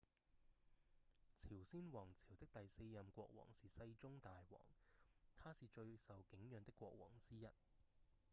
[1.37, 4.59] 朝鮮王朝的第四任國王是世宗大王
[5.37, 7.45] 他是最受景仰的國王之一